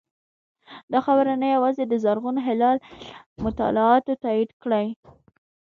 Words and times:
دا 0.91 0.99
خبره 1.07 1.33
نه 1.41 1.47
یوازې 1.55 1.83
د 1.87 1.93
زرغون 2.03 2.37
هلال 2.47 2.77
مطالعاتو 3.45 4.13
تایید 4.23 4.51
کړې 4.63 4.87